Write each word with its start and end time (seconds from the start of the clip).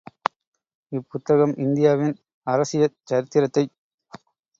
இப் 0.91 1.05
புத்தகம் 1.09 1.53
இந்தியாவின் 1.57 2.15
அரசியற் 2.47 2.97
சரித்திரத்தைச் 3.03 3.73